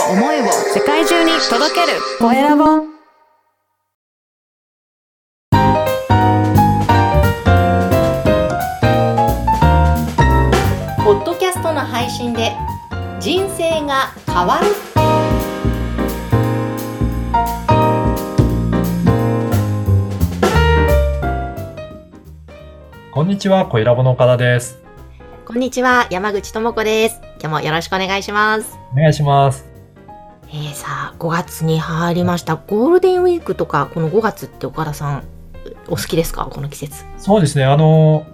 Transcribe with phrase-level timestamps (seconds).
[0.00, 1.98] を思いを世界中に届ける。
[2.18, 2.64] コエラボ。
[11.04, 12.52] ポッドキャストの配信で
[13.20, 14.66] 人生が変わる。
[23.12, 24.82] こんにちは、小ラボの岡田です。
[25.46, 27.20] こんにちは山口智子です。
[27.38, 28.76] 今日もよろしくお願いします。
[28.92, 29.73] お願いします。
[30.54, 32.54] えー、さあ5月に入りました。
[32.54, 35.24] ゴールデンウィークとかこの5月って岡田さん
[35.88, 36.46] お好きですか？
[36.46, 37.04] この季節。
[37.18, 38.24] そうですね、あの、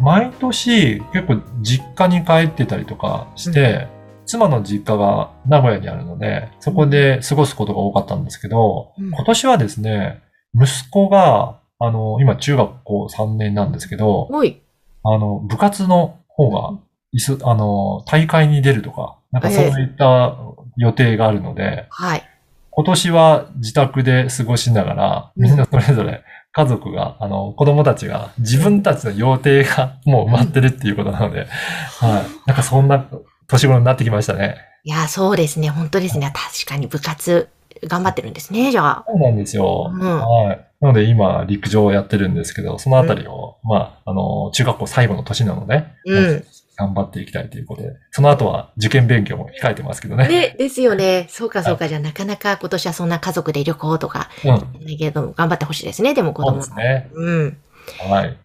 [0.00, 3.88] 毎年結構実家に帰ってたりとかして、
[4.26, 9.08] 妻の実家が名古屋にあるので、そこで過ごすことが多かったんですけど、うん。
[9.10, 10.22] 今年はですね、
[10.54, 14.62] 息子が、あの、今中学校3年なんですけど、おい。
[15.02, 16.78] あの、部活の方が、
[17.42, 20.36] あの、大会に出るとか、なんかそういった
[20.76, 22.22] 予定があるので、はい。
[22.70, 25.42] 今年は自宅で過ごしながら、うん。
[25.42, 31.46] みんなそれぞれ家族が、あの、子供たちが自分たちの予定がもう埋まってるっていうことなので、
[32.00, 32.48] はい。
[32.48, 33.06] なんかそんな
[33.46, 34.56] 年頃になってきましたね。
[34.84, 35.70] いやそうですね。
[35.70, 36.32] 本当ですね。
[36.34, 37.48] 確かに部活
[37.86, 39.04] 頑張ってるんですねじゃあ。
[39.06, 39.90] そうなんですよ。
[39.92, 40.00] うん。
[40.00, 40.66] はい。
[40.80, 46.44] なので今陸上をやってるんですけど、そのあたりを、まあ、あの、中学校最後の年なので、うん
[46.76, 50.28] 頑張っていきたいということで、その後は受験勉強も控えてますけどね。
[50.28, 51.26] ね、ですよね。
[51.30, 51.88] そうかそうか。
[51.88, 54.86] じゃあなかなか今年はそんな家族で旅行とか、うん。
[54.96, 56.14] けれども頑張ってほしいですね。
[56.14, 57.10] でも子そう供ですね。
[57.14, 57.56] うん。
[58.10, 58.36] はい。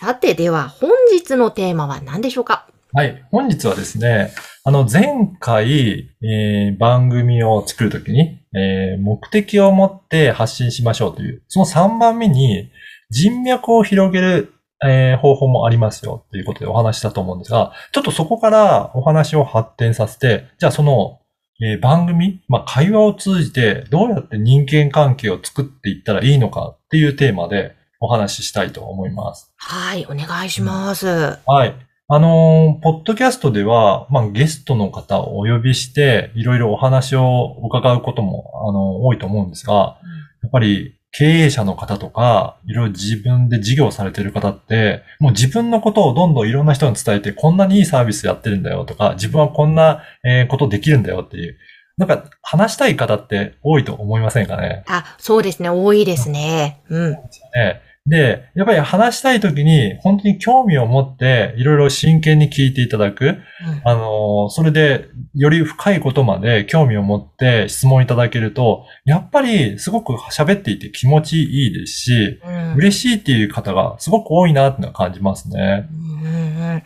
[0.00, 2.66] さて、では本日のテーマは何でしょうか？
[2.92, 3.24] はい。
[3.30, 4.32] 本日はですね、
[4.64, 12.70] あの、前回、えー番組を作るときに、えー目的を持って発信しましょうという、その3番目に、
[13.10, 14.52] 人脈を広げる、
[14.84, 21.20] えー方法もありますよということでお話ししたと思うんですが、ちょっとそこからお話を発展させて、じゃあその、
[21.62, 29.52] えー番組、まあ、会話を通じてどうやって人間関係を作っていったらいいのかっていうテーマでお話ししたいと思います。
[29.56, 31.38] はい、お願いします。
[31.46, 31.74] はい。
[32.08, 39.98] あのーポッドキャストでは、まあ、ゲストの方をお呼びして、いろいろお話を伺うことも、あの多いと思うんですが、
[40.42, 51.56] やっぱり経営者の方とか、いろいろ自分で事業されてる方って、もう自分のことをどんどんいろんな人に伝えて、こんなにいいサービスやってるんだよとか、自分はこんな、えーことできるんだよっていう、
[51.96, 54.84] なんか話したい方って多いと思いませんかね？
[54.88, 55.70] あ、そうですね。
[55.70, 56.82] 多いですね。
[56.90, 57.12] うん。
[57.12, 57.80] ね。
[58.06, 63.38] で、やっぱり話したいときに、本当に興味を持って、いろいろ真剣に聞いていただく。
[63.84, 72.74] あの、それで、より深いことまで興味を持って質問いただけると、やっぱりすごく喋っていて気持ちいいですし、うん。
[72.76, 75.88] 嬉しいっていう方がすごく多いなってのは感じますね。
[75.90, 76.82] うん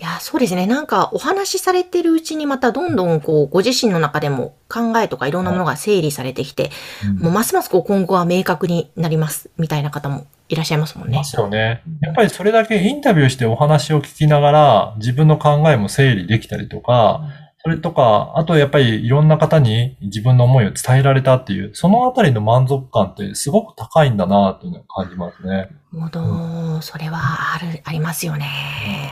[0.00, 0.66] いや、そうですね。
[0.66, 6.70] なんか、お話しされてるうちにまたどんどん、こう、ご自身の中でも考えとかいろんなものが整理されてきて、
[7.18, 11.24] もうますますこう、今後は明確になります、みたいな方もいらっしゃいますもんねいま。
[11.24, 11.82] すよね。
[12.02, 17.22] やっぱりそれだけインタビューしてお話を聞きながら、自分の考えも整理できたりとか、
[17.62, 25.68] それとか、あとやっぱりいろんな方に自分の思いを伝えられたっていう、そのあたりの満足感ってすごく高いんだなっていうのを感じますね。
[25.92, 27.18] なるほど、それは
[27.54, 28.46] ある、ありますよね。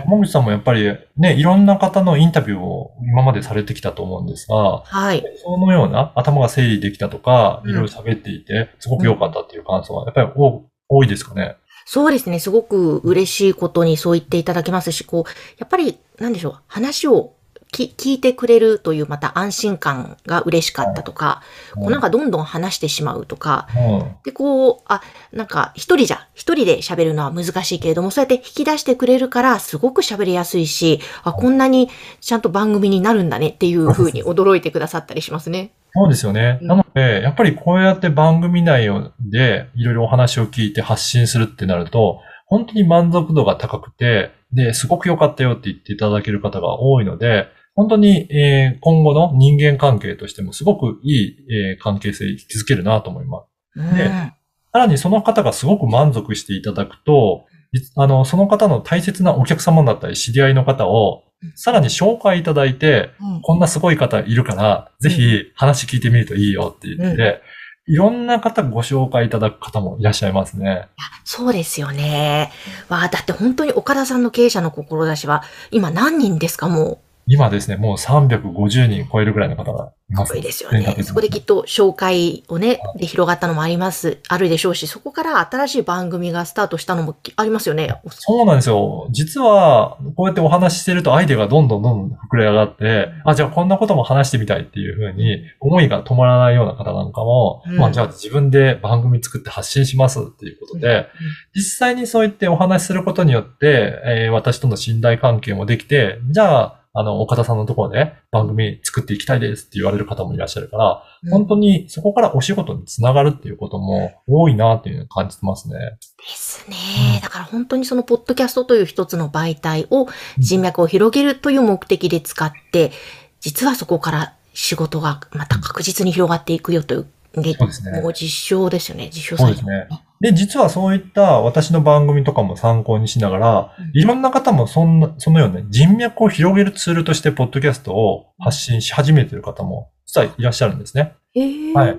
[0.01, 5.23] 山口さんもやっぱりね、いろんな方のインタビューを今までされてきたと思うんですが、はい。
[5.45, 11.57] そのような頭が整理できたとか、うんいろいろ喋っていて、すごく良かったっていう感想はやっぱり多多いですかね。
[11.85, 12.39] そうですね。
[12.39, 17.33] すごく嬉しいことにそう言っていただけますし、こう、やっぱり、なんでしょう、話を
[17.71, 21.43] き聞いてくれるというまた安心感が嬉しかったとか、
[21.75, 25.03] こうなんかどんどん話してしまうとか、うんで、こう、あ、
[25.33, 31.91] なんか一人じゃ、一人で喋るのは難しいけれども、そうやって引き出してくれるから、すごく喋りやすいし、あ、こんなに
[32.21, 35.73] ちゃんと番組になるんだねっていう風に驚いてくださったりしますね。
[35.95, 36.59] そうですよね。
[36.61, 53.81] うんなので、やっぱりこうやって番組内容でいろいろお話を聞いて発信するってなると、本当に満足度が高くて、で、すごく良かったよって言っていただける方が多いので、本当に、えー今後の人間関係としてもすごくいい、えー関係性築けるなと思います。
[53.81, 53.97] うん。
[53.97, 54.35] ね
[54.73, 67.43] さらにその方がすごく満足していただくと、いあの、その方の大切なお客様だったり知り合いの方をうん、さらに紹介いただいて、うんこんなすごい方いるから、ぜひ話聞いてみるといいよって言って、
[67.89, 70.89] いろんな方ご紹介いただく方もいらっしゃいますね。
[71.25, 72.53] そうですよね。
[72.89, 76.69] わあ、だって本当に岡田さんの経営者の志は、今何人ですか？
[76.69, 76.99] もう
[77.31, 80.33] 今ですね、もう350人超えるぐらいの方がいます。
[80.33, 80.97] 多いですよね。
[81.03, 88.01] そこできっと紹介をね、で広がったのもあります、あるでしょうし、そこから新しい番組がスタートしたのもありますよね。
[88.09, 89.09] そうなんですよ。
[89.11, 101.09] 実は、こうやってお話ししてるとアイデアがどんどんどんどん膨れ上がって、あ、じゃあこんなことも話してみたいっていうふうに思いが止まらないような方なんかも、うんまあじゃあ自分で番組作って発信しますっていうことで、
[101.55, 115.75] 実際にそう言ってお話しすることによって、えー私との信頼関係もできて、じゃあ、あの、岡田さんのところで番組作っていきたいですって言われる方もいらっしゃるから、うん本当にそこからお仕事につながるっていうことも多いなっていうのを感じてますね。
[115.79, 115.99] で
[116.35, 116.77] すね。
[117.23, 120.09] だから本当にそのポッドキャストという一つの媒体を
[120.39, 122.93] 人脈を広げるという目的で使って、
[123.41, 127.07] 実はそこから仕事がまた確実に広がっていくよという、
[127.43, 129.11] でそうですねもう実証ですよね。
[129.13, 129.89] 実証そうですね。
[130.21, 141.15] で、実はそういった私の番組とかも参考にしながら、いろんな方もそんな、そのような人脈を広げるツールとして、ポッドキャストを発信し始めている方も実はいらっしゃるんですね。
[141.35, 141.99] えーはい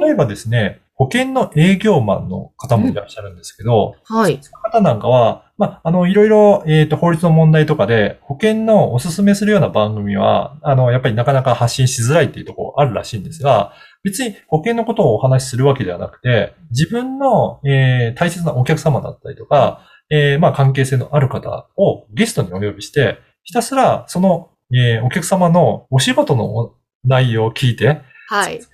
[0.00, 4.38] 例えばですね、保険の営業マンの方もいらっしゃるんですけど、はい。
[4.40, 13.72] その方なんかは、まあ、あの、いろいろ、えっ、と、法律の問題とかで、保険のおすすめするような番組は、あの、やっぱりなかなか発信しづらいっていうところあるらしいんですが、
[14.04, 28.58] 別に保険のことをお話しするわけではなくて、自分の、えー大切なお客様だったりとか、えーまあ、関係性のある方をゲストにお呼びして、ひたすら、その、えーお客様のお仕事のお内容を聞いて、はい。
[28.58, 28.64] で、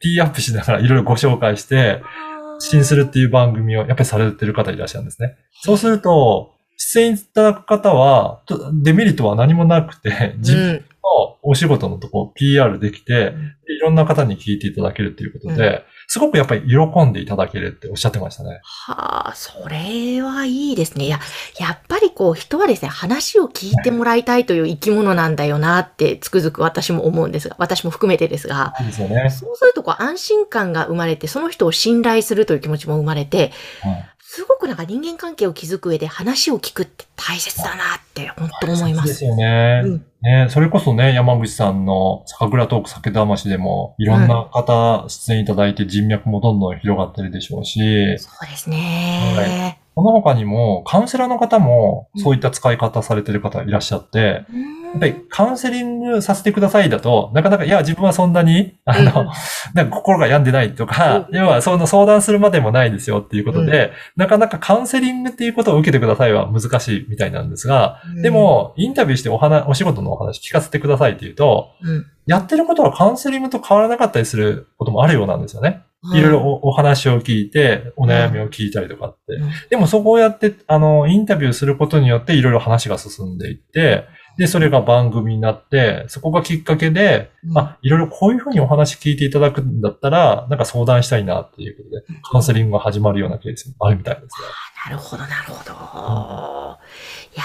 [0.00, 2.02] ティーアップしながらいろいろご紹介して、
[2.56, 5.36] 発信するっていう番組をやっぱりされてる方いらっしゃるんですね。
[5.62, 10.84] そうすると、出演いただく方は、とデメリットは何もなくて、自分
[11.56, 13.32] 仕事のとこを PR できて、
[13.66, 18.60] でいろんな方に聞いていただけるっていうことで、うんすごくやっぱり喜んでいただけるっておっしゃってましたね。
[18.62, 21.06] はあ、それはいいですね。
[21.06, 21.18] いや、
[21.58, 29.30] やっぱりこう人はですね、話を聞いてもらいたいという生き物なんだよなってつくづく私も思うんですが、私も含めてですが、そうですよね。
[29.30, 38.98] そうするとこう安心感が生まれて、その人を信頼するという気持ちも生まれて、はいすごくなんか人間関係を築く上で話を聞くって大切だなって本当思いま。
[38.98, 39.80] そうですすよね。
[39.82, 49.78] うんね、それこそね、山口さんの酒蔵トーク酒魂でも、いろんな方出演いただいて人脈もどんどん広がってるでしょうし、そうですね。
[49.96, 52.22] この他にも、カウンセラーの方もうん。
[52.22, 54.82] そういった使い方されてる方いらっしゃって、うん。
[54.90, 59.04] やっぱりカウンセリングさせてくださいだと、なかなか、いや、自分はそんなに、あうん。
[59.06, 59.32] の、
[59.72, 61.36] なんか心が病んでないとか、うん。
[61.36, 72.04] 要はその相談するまでもないですよっていうことで、なかなかカウンセリングっていうことを受けてくださいは難しいみたいなんですが、で、も、インタビューしてお話、お仕事のお話聞かせてくださいっていうと、うん。
[72.26, 75.84] やってることはカウンセリングと変わらなかったりすることもあるようなんですよね。
[76.10, 79.34] うんいろいろおお話を聞いて、お悩みを聞いたりとかって。
[79.34, 84.04] うんでもそこをやって、あの、インタビューすることによっていろいろ話が進んでいって、
[84.38, 94.28] で、それが番組になって、そこがきっかけで、あ、いろいろこういうふうにお話聞いていただくんだったら、なんか相談したいなっていうことで、カウンセリングが始まるようなケースもあるみたいですね。
[94.86, 95.72] なるほど、なるほど。
[97.34, 97.44] いや、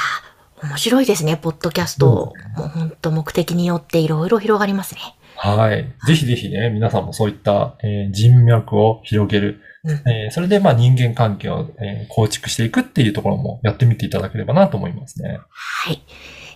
[0.63, 2.34] 面白いですね、ポッドキャスト。
[2.58, 5.02] もう本当目的によっていろいろ広がりますね。
[5.44, 5.92] はい。
[6.06, 9.60] ぜひぜひね、皆さんもそういった、えー人脈を広げる。
[9.84, 15.40] うんえーそれで、まあ人間関係を、えー構築していくっていうところもやってみていただければなと思いますね。
[15.50, 16.04] はい。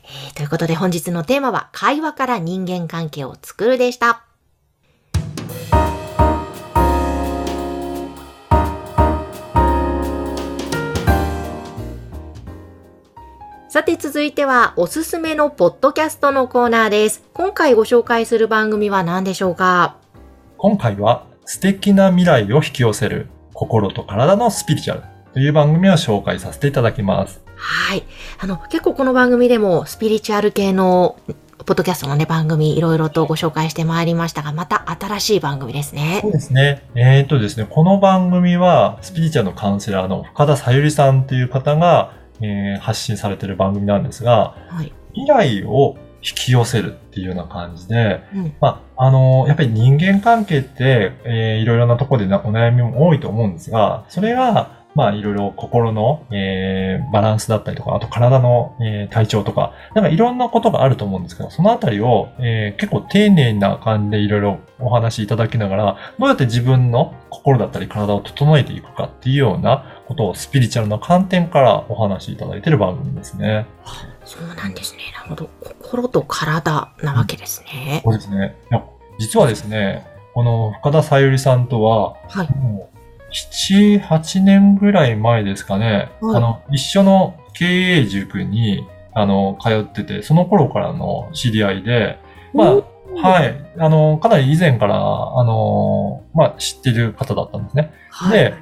[0.03, 4.23] えーということで本日のテーマは、会話から人間関係を作るでした。
[13.75, 17.25] さて続いては、おすすめのポッドキャストのコーナーです。
[17.33, 19.97] 今回ご紹介する番組は何でしょうか？
[20.55, 27.43] 今回は素敵な未来を引き寄せる心と体のスピリチュアルという番組を紹介させていただきます。
[27.57, 28.05] はい。
[28.39, 31.17] あの、結構この番組でもスピリチュアル系の
[31.65, 36.31] ポッドキャストのね、番組いろいろとご紹介してまいりましたが、また新しい番組ですねそう。
[36.31, 36.87] ですね。
[36.95, 44.91] えっ、とですね、この番組はスピリチュアルのカウンセラーの深田さゆりさんという方が、えー発信されている番組なんですが、はい。
[45.13, 45.95] 未来を
[46.27, 48.53] 引き寄せるっていうような感じで、うん。
[48.59, 73.65] まあ、あのやっぱり人間関係って、えーいろいろなところでなお悩みも多いと思うんですが、それが、まあ、いろいろ心の、えーバランスだったりとか、あと体の、えー体調とか、なんかいろんなことがあると思うんですけど、そのあたりを、えー結構丁寧な感じでいろいろお話しいただきながら、どうやって自分の心だったり体を整えていくかっていうようなことをスピリチュアルな観点からお話しいただいている番組ですね。
[74.23, 75.01] そうなんですね。
[75.15, 75.49] なるほど。
[75.81, 78.01] 心と体なわけですね。
[78.03, 78.55] そうですね。
[78.71, 78.83] いや
[79.19, 82.57] 実はですね、この深田さゆりさんとは、はい。
[82.57, 82.95] もう、
[83.31, 92.19] 7、8年ぐらい前ですかね、はいあの、一緒の経営塾に、あの、通ってて、その頃からの知り合いで、
[92.53, 92.85] まお
[93.17, 93.55] あ、はい。
[93.77, 97.93] あの、かなり以前から、あの、まあ、知ってる方だったんですね。
[98.09, 98.39] はい。
[98.39, 98.53] で、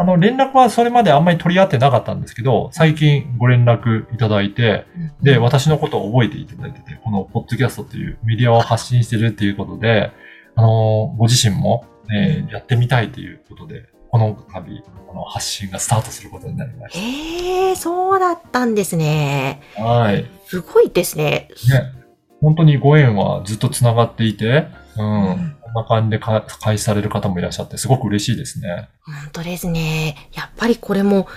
[0.00, 4.86] あの、連絡はそれまであんまり取り合ってなかったんですけど、最近ご連絡いただいて、
[5.20, 10.12] で、私のことを覚えていただいてて、このポッドキャストというメディアを発信してるっていうことで、
[10.54, 19.60] あの、ご自身も、えーやってみたいということで、この度、あの、発信がスタートすることになりましええそうだったんですね。
[19.74, 19.82] た。
[19.82, 20.24] はい。
[20.46, 21.48] すごいですね。
[21.68, 21.92] ね、
[22.40, 28.88] 本当にご縁はずっと繋がっていて、うん、うんこんな感じでか開始される方もいらっしゃって、すごく嬉しいですね。
[29.02, 30.30] 本当ですね。
[30.32, 31.28] やっぱりこれも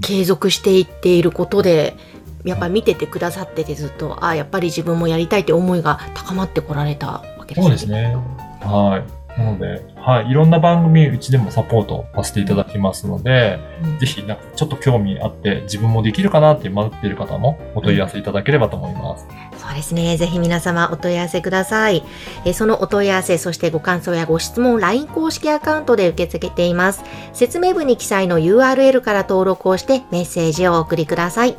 [0.00, 1.96] 継続していっていることで、
[2.44, 8.16] やっぱり見ててくださっててずっと、ああ、やっぱり自分もやりたいって思いが高まってこられたわけですそうですね。
[8.60, 9.02] は
[9.36, 9.38] い。
[9.38, 10.30] なので、はい。
[10.30, 19.26] いろんな番組、うちでもサポートさせていただきますので、うんぜひ、なんか、ちょっと興味あって、自分もできるかなって迷っている方も、お問い合わせいただければと思います。
[19.58, 20.16] そうですね。
[20.16, 22.02] ぜひ皆様お問い合わせください。
[22.46, 27.04] えーそのお問い合わせ、そしてご感想やご質問、LINE 公式アカウントで受け付けています。
[27.34, 31.54] 説明文に記載の URL から登録をしてメッセージをお送りください。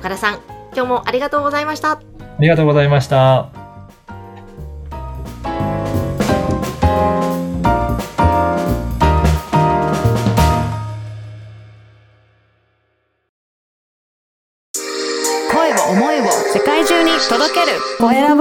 [0.00, 0.40] 岡田さん、
[0.74, 1.92] 今日もありがとうございました。
[1.92, 2.00] あ
[2.38, 3.63] りがとうございました。
[17.98, 18.34] Fuera